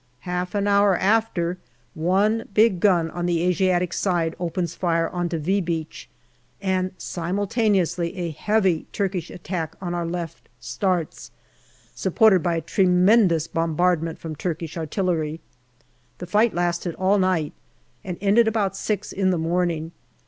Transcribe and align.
Half 0.21 0.55
an 0.55 0.65
hour 0.67 0.97
after, 0.97 1.59
one 1.93 2.49
big 2.55 2.79
gun 2.79 3.11
on 3.11 3.27
the 3.27 3.43
Asiatic 3.43 3.93
side 3.93 4.35
opens 4.39 4.73
fire 4.73 5.07
on 5.09 5.29
to" 5.29 5.37
V" 5.37 5.61
Beach, 5.61 6.09
and 6.59 6.89
simultaneously 6.97 8.17
a 8.17 8.31
heavy 8.31 8.87
Turkish 8.91 9.29
attack 9.29 9.75
on 9.79 9.93
our 9.93 10.07
left 10.07 10.49
starts, 10.59 11.29
supported 11.93 12.41
by 12.41 12.55
a 12.55 12.61
tremendous 12.61 13.45
bombardment 13.45 14.17
from 14.17 14.35
Turkish 14.35 14.75
artillery. 14.75 15.39
The 16.17 16.25
fight 16.25 16.55
lasted 16.55 16.95
all 16.95 17.19
night, 17.19 17.53
and 18.03 18.17
ended 18.21 18.47
about 18.47 18.75
six 18.75 19.11
in 19.11 19.29
the 19.29 19.37
morning. 19.37 19.91